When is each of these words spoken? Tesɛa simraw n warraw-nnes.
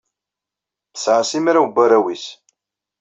Tesɛa 0.93 1.23
simraw 1.29 1.65
n 1.67 1.73
warraw-nnes. 1.75 2.25